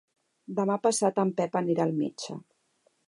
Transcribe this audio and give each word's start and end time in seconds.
Demà 0.59 0.77
passat 0.85 1.21
en 1.25 1.33
Pep 1.41 1.59
anirà 1.61 1.85
al 1.87 1.93
metge. 2.03 2.39